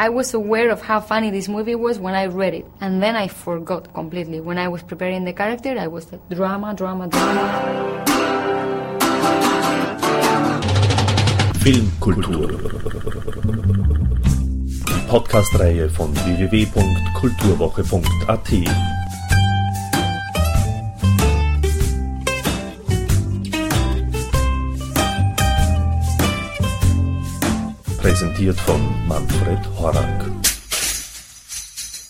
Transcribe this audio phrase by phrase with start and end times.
[0.00, 3.16] I was aware of how funny this movie was when I read it, and then
[3.16, 4.40] I forgot completely.
[4.40, 8.02] When I was preparing the character, I was like drama, drama, drama.
[11.60, 12.48] Filmkultur.
[15.12, 18.99] Podcast-Reihe von www.kulturwoche.at.
[28.10, 30.28] Präsentiert von Manfred Horak.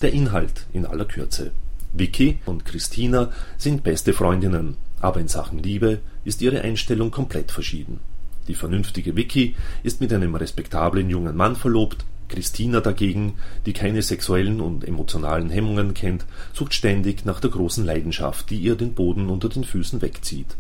[0.01, 1.51] Der Inhalt in aller Kürze.
[1.93, 8.01] Vicky und Christina sind beste Freundinnen, aber in Sachen Liebe ist ihre Einstellung komplett verschieden.
[8.49, 13.35] Die vernünftige Vicky ist mit einem respektablen jungen Mann verlobt, Christina dagegen,
[13.67, 16.25] die keine sexuellen und emotionalen Hemmungen kennt,
[16.55, 20.57] sucht ständig nach der großen Leidenschaft, die ihr den Boden unter den Füßen wegzieht.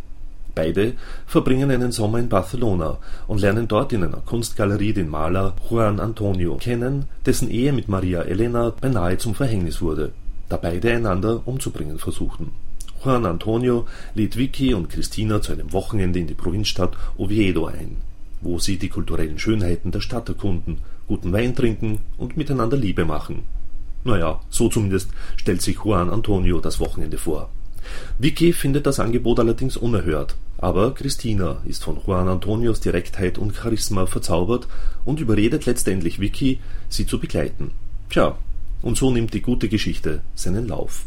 [0.54, 0.95] Beide
[1.27, 6.56] verbringen einen Sommer in Barcelona und lernen dort in einer Kunstgalerie den Maler Juan Antonio
[6.56, 10.12] kennen, dessen Ehe mit Maria Elena beinahe zum Verhängnis wurde,
[10.48, 12.52] da beide einander umzubringen versuchten.
[13.05, 17.97] Juan Antonio lädt Vicky und Christina zu einem Wochenende in die Provinzstadt Oviedo ein,
[18.41, 23.44] wo sie die kulturellen Schönheiten der Stadt erkunden, guten Wein trinken und miteinander Liebe machen.
[24.05, 27.50] Naja, so zumindest stellt sich Juan Antonio das Wochenende vor.
[28.19, 34.06] Vicky findet das Angebot allerdings unerhört, aber Christina ist von Juan Antonios Direktheit und Charisma
[34.06, 34.69] verzaubert
[35.05, 37.70] und überredet letztendlich Vicky, sie zu begleiten.
[38.10, 38.36] Tja,
[38.82, 41.05] und so nimmt die gute Geschichte seinen Lauf.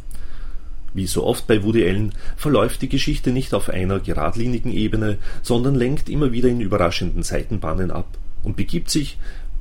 [0.93, 5.75] Wie so oft bei Woody Allen verläuft die Geschichte nicht auf einer geradlinigen Ebene, sondern
[5.75, 9.17] lenkt immer wieder in überraschenden Seitenbahnen ab und begibt sich,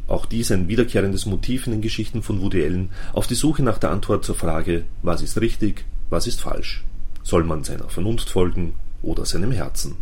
[0.08, 3.78] auch dies ein wiederkehrendes Motiv in den Geschichten von Woody Allen, auf die Suche nach
[3.78, 6.84] der Antwort zur Frage, was ist richtig, was ist falsch.
[7.22, 9.96] Soll man seiner Vernunft folgen oder seinem Herzen?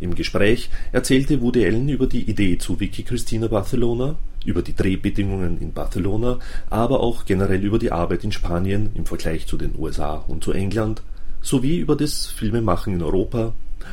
[0.00, 5.60] Im Gespräch erzählte Woody Allen über die Idee zu Vicky Cristina Barcelona, über die Drehbedingungen
[5.60, 6.40] in Barcelona,
[6.70, 10.52] aber auch generell über die Arbeit in Spanien im Vergleich zu den USA und zu
[10.52, 11.02] England,
[11.40, 13.52] sowie über das Filmemachen in Europa,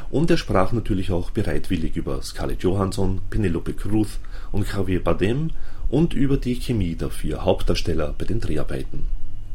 [0.10, 4.20] und er sprach natürlich auch bereitwillig über Scarlett Johansson, Penelope Cruz
[4.52, 5.52] und Javier Bardem
[5.90, 9.06] und über die Chemie der vier Hauptdarsteller bei den Dreharbeiten.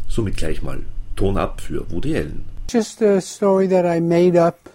[0.08, 0.80] Somit gleich mal
[1.16, 2.53] Ton ab für Woody Allen.
[2.66, 4.68] Just a story that I made up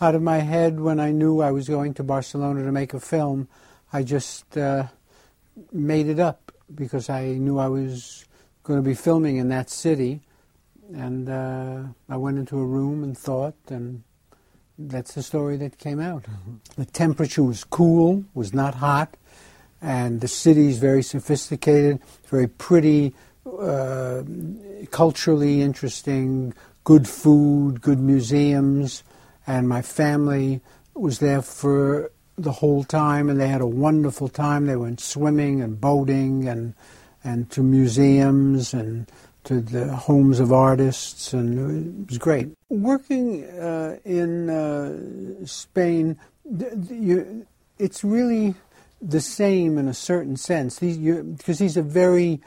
[0.00, 3.00] out of my head when I knew I was going to Barcelona to make a
[3.00, 3.48] film.
[3.92, 4.86] I just uh,
[5.70, 8.24] made it up because I knew I was
[8.62, 10.20] going to be filming in that city.
[10.94, 14.02] And uh, I went into a room and thought, and
[14.78, 16.24] that's the story that came out.
[16.76, 19.16] The temperature was cool, was not hot,
[19.80, 23.14] and the city is very sophisticated, very pretty,
[23.46, 24.22] uh,
[24.90, 26.54] culturally interesting,
[26.84, 29.02] good food, good museums,
[29.46, 30.60] and my family
[30.94, 34.66] was there for the whole time, and they had a wonderful time.
[34.66, 36.74] They went swimming and boating and
[37.24, 39.08] and to museums and
[39.44, 42.48] to the homes of artists, and it was great.
[42.68, 46.18] Working uh, in uh, Spain,
[46.88, 47.46] you,
[47.78, 48.54] it's really
[49.00, 50.78] the same in a certain sense.
[50.78, 52.40] These, because these are very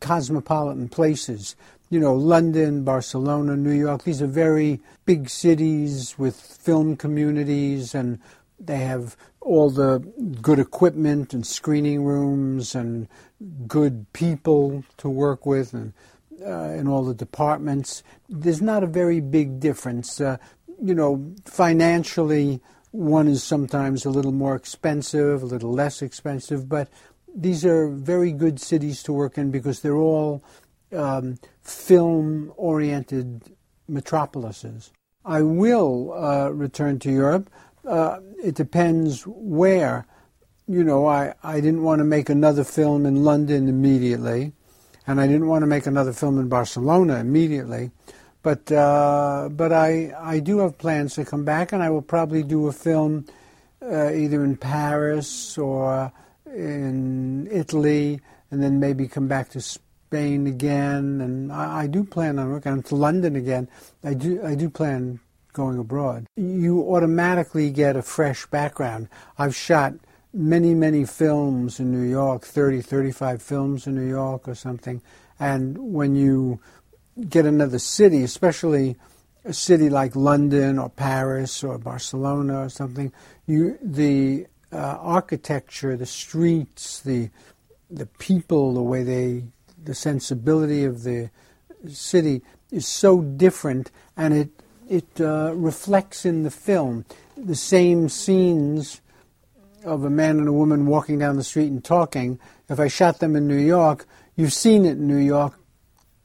[0.00, 1.56] cosmopolitan places.
[1.90, 8.20] You know, London, Barcelona, New York, these are very big cities with film communities and
[8.60, 9.98] they have all the
[10.40, 13.08] good equipment and screening rooms and
[13.66, 15.92] good people to work with and
[16.46, 18.04] uh, in all the departments.
[18.28, 20.20] There's not a very big difference.
[20.20, 20.36] Uh,
[20.80, 22.60] you know, financially,
[22.92, 26.88] one is sometimes a little more expensive, a little less expensive, but
[27.34, 30.44] these are very good cities to work in because they're all
[30.92, 33.42] um, film oriented
[33.88, 34.90] metropolises.
[35.24, 37.50] I will uh, return to Europe
[37.86, 40.06] uh, it depends where.
[40.66, 44.52] You know, I, I didn't want to make another film in London immediately,
[45.04, 47.90] and I didn't want to make another film in Barcelona immediately.
[48.42, 52.44] But uh, but I I do have plans to come back, and I will probably
[52.44, 53.26] do a film
[53.82, 56.12] uh, either in Paris or
[56.46, 58.20] in Italy,
[58.52, 61.20] and then maybe come back to Spain again.
[61.20, 63.68] And I, I do plan on working to London again.
[64.04, 65.20] I do I do plan
[65.52, 66.26] going abroad.
[66.36, 69.08] You automatically get a fresh background.
[69.38, 69.94] I've shot
[70.32, 75.02] many, many films in New York, 30, 35 films in New York or something.
[75.40, 76.60] And when you
[77.28, 78.96] get another city, especially
[79.44, 83.12] a city like London or Paris or Barcelona or something,
[83.46, 87.30] you the uh, architecture, the streets, the
[87.90, 89.42] the people, the way they,
[89.82, 91.30] the sensibility of the
[91.88, 94.50] city is so different, and it
[94.88, 97.04] it uh, reflects in the film
[97.36, 99.00] the same scenes
[99.84, 102.38] of a man and a woman walking down the street and talking
[102.70, 104.06] if I shot them in New York,
[104.36, 105.58] you've seen it in New York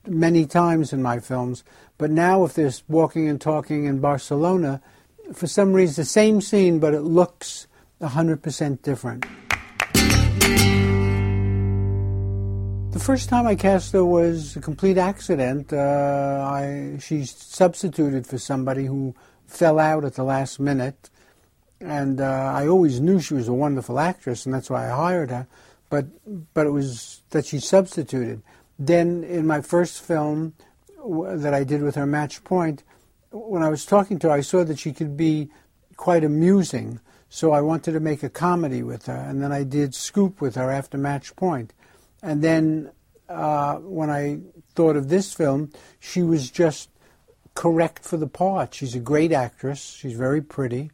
[0.08, 1.64] many times in my films.
[1.98, 4.80] But now, if there's walking and talking in Barcelona,
[5.34, 7.66] for some reason, the same scene, but it looks
[8.00, 9.26] 100% different.
[12.96, 15.74] The first time I cast her was a complete accident.
[15.74, 19.14] Uh, I, she substituted for somebody who
[19.48, 21.10] fell out at the last minute.
[21.82, 25.30] And uh, I always knew she was a wonderful actress, and that's why I hired
[25.30, 25.46] her.
[25.90, 26.06] But,
[26.54, 28.42] but it was that she substituted.
[28.80, 30.54] Then, in my first film
[31.06, 32.84] that I did with her, Match Point,
[33.30, 35.50] when I was talking to her, I saw that she could be
[35.98, 37.02] quite amusing.
[37.28, 39.18] So I wanted to make a comedy with her.
[39.18, 41.74] And then I did Scoop with her after Match Point.
[42.22, 42.92] And then
[43.30, 44.40] uh, when I
[44.74, 46.90] thought of this film, she was just
[47.54, 48.74] correct for the part.
[48.74, 49.96] She's a great actress.
[49.98, 50.92] She's very pretty.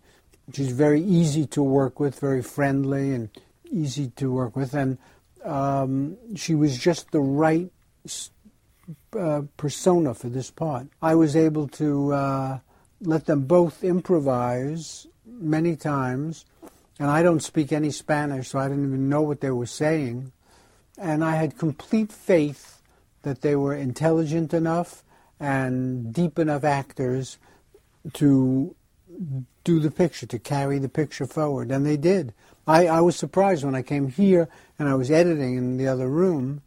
[0.53, 3.29] She's very easy to work with, very friendly and
[3.69, 4.73] easy to work with.
[4.73, 4.97] And
[5.43, 7.71] um, she was just the right
[9.17, 10.87] uh, persona for this part.
[11.01, 12.59] I was able to uh,
[13.01, 16.45] let them both improvise many times.
[16.99, 20.31] And I don't speak any Spanish, so I didn't even know what they were saying
[20.97, 22.81] and I had complete faith
[23.23, 25.03] that they were intelligent enough
[25.39, 27.37] and deep enough actors
[28.13, 28.75] to
[29.63, 31.71] do the picture, to carry the picture forward.
[31.71, 32.33] And they did.
[32.67, 34.47] I, I was surprised when I came here
[34.79, 36.61] and I was editing in the other room.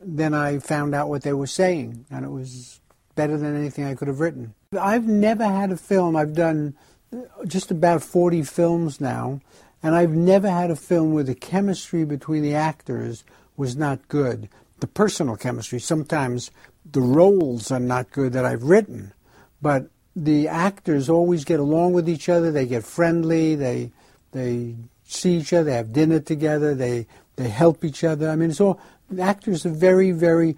[0.00, 2.80] Then I found out what they were saying, and it was
[3.14, 4.54] better than anything I could have written.
[4.78, 6.74] I've never had a film, I've done
[7.12, 9.40] uh, just about 40 films now,
[9.82, 13.24] and I've never had a film where the chemistry between the actors
[13.56, 14.48] was not good.
[14.80, 16.50] The personal chemistry, sometimes
[16.90, 19.12] the roles are not good that I've written,
[19.62, 22.52] but the actors always get along with each other.
[22.52, 23.54] They get friendly.
[23.54, 23.90] They
[24.32, 25.64] they see each other.
[25.64, 26.74] They have dinner together.
[26.74, 27.06] They
[27.36, 28.28] they help each other.
[28.28, 28.80] I mean, it's all
[29.18, 30.56] actors are very very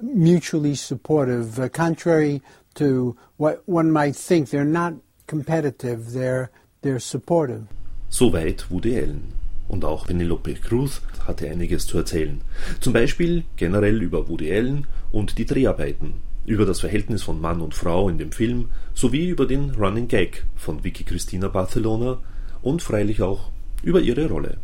[0.00, 1.58] mutually supportive.
[1.58, 2.42] Uh, contrary
[2.74, 4.94] to what one might think, they're not
[5.26, 6.12] competitive.
[6.12, 6.50] They're
[6.82, 7.66] they're supportive.
[8.10, 9.32] Soweit Woody Allen.
[9.68, 12.40] Und auch Penelope Cruz hatte einiges zu erzählen.
[12.80, 16.14] Zum Beispiel generell über Woody Allen und die Dreharbeiten,
[16.46, 20.44] über das Verhältnis von Mann und Frau in dem Film sowie über den Running Gag
[20.56, 22.18] von Vicky Cristina Barcelona
[22.62, 23.50] und freilich auch
[23.82, 24.56] über ihre Rolle.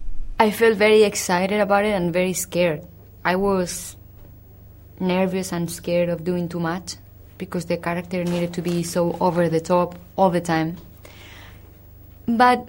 [0.42, 2.82] I felt very excited about it and very scared.
[3.24, 3.96] I was
[4.98, 6.96] nervous and scared of doing too much
[7.38, 10.76] because the character needed to be so over the top all the time.
[12.26, 12.68] But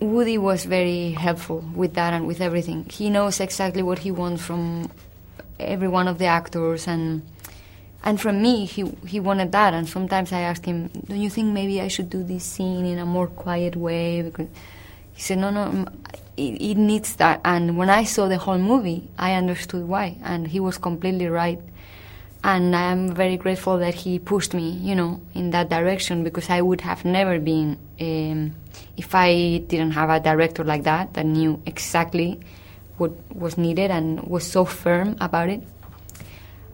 [0.00, 2.86] Woody was very helpful with that and with everything.
[2.90, 4.90] He knows exactly what he wants from
[5.58, 7.22] every one of the actors and
[8.02, 11.52] and from me he he wanted that and sometimes I asked him, "Don't you think
[11.52, 14.48] maybe I should do this scene in a more quiet way?" Because
[15.12, 15.86] he said, "No, no,
[16.36, 20.48] it, it needs that." And when I saw the whole movie, I understood why, and
[20.48, 21.60] he was completely right.
[22.44, 26.50] And I am very grateful that he pushed me, you know, in that direction because
[26.50, 27.78] I would have never been.
[27.98, 28.54] Um,
[28.98, 32.38] if I didn't have a director like that that knew exactly
[32.98, 35.62] what was needed and was so firm about it,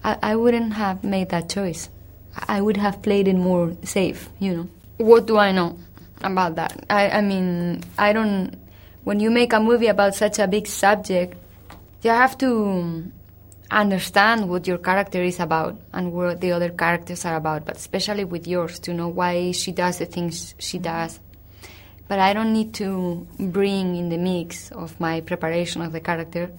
[0.03, 1.89] I, I wouldn't have made that choice.
[2.49, 4.69] I would have played it more safe, you know.
[4.97, 5.79] What do I know
[6.21, 6.85] about that?
[6.91, 8.59] I, I mean, I don't.
[9.05, 11.37] When you make a movie about such a big subject,
[12.03, 13.05] you have to
[13.71, 18.25] understand what your character is about and what the other characters are about, but especially
[18.25, 21.21] with yours, to know why she does the things she does
[22.11, 26.51] but I don't need to bring in the mix of my preparation of the character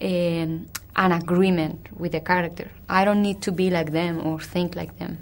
[0.00, 2.70] um, an agreement with the character.
[2.88, 5.18] I don't need to be like them or think like them.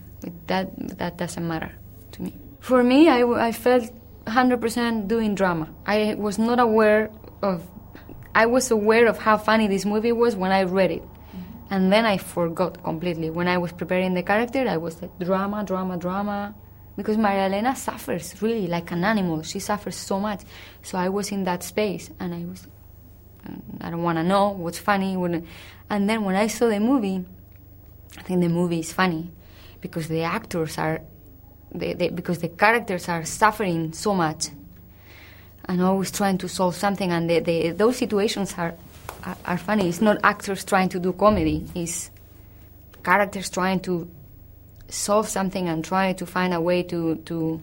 [0.46, 1.72] That that doesn't matter
[2.12, 2.36] to me.
[2.60, 3.90] For me, I, I felt
[4.26, 5.68] 100% doing drama.
[5.84, 7.10] I was not aware
[7.42, 7.68] of.
[8.36, 11.02] I was aware of how funny this movie was when I read it.
[11.70, 13.30] And then I forgot completely.
[13.30, 16.54] When I was preparing the character, I was like, drama, drama, drama
[16.96, 19.42] because Maria Elena suffers really like an animal.
[19.42, 20.42] She suffers so much.
[20.82, 22.66] So I was in that space and I was,
[23.80, 25.14] I don't want to know what's funny.
[25.90, 27.24] And then when I saw the movie,
[28.18, 29.30] I think the movie is funny
[29.80, 31.02] because the actors are,
[31.72, 34.48] they, they, because the characters are suffering so much
[35.66, 37.12] and always trying to solve something.
[37.12, 38.74] And the, the, those situations are,
[39.24, 39.88] are, are funny.
[39.88, 41.66] It's not actors trying to do comedy.
[41.74, 42.10] It's
[43.02, 44.08] characters trying to
[44.88, 47.60] solve something and try to find a way to to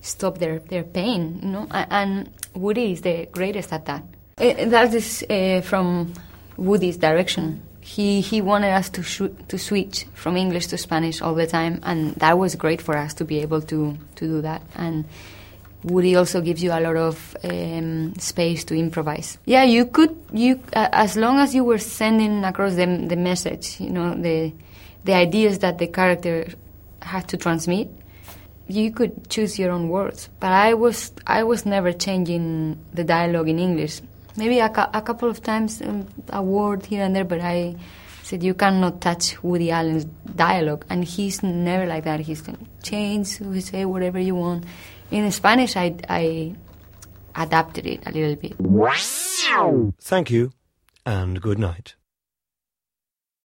[0.00, 1.40] stop their their pain.
[1.42, 4.02] You know, and Woody is the greatest at that.
[4.36, 6.14] That is uh, from
[6.56, 7.62] Woody's direction.
[7.80, 11.80] He he wanted us to sh- to switch from English to Spanish all the time,
[11.82, 14.62] and that was great for us to be able to to do that.
[14.74, 15.04] And
[15.82, 19.38] Woody also gives you a lot of um, space to improvise.
[19.46, 23.80] Yeah, you could you uh, as long as you were sending across the the message,
[23.80, 24.52] you know the
[25.04, 26.48] the ideas that the character
[27.00, 27.88] had to transmit.
[28.68, 33.48] You could choose your own words, but I was I was never changing the dialogue
[33.48, 34.02] in English.
[34.36, 37.76] Maybe a, a couple of times um, a word here and there, but I
[38.22, 40.04] said you cannot touch Woody Allen's
[40.36, 42.20] dialogue, and he's never like that.
[42.20, 42.42] He's
[42.82, 44.64] change, he say whatever you want.
[45.10, 46.54] In Spanish, I, I
[47.34, 48.54] adapted it a little bit.
[50.00, 50.52] Thank you,
[51.04, 51.94] and good night.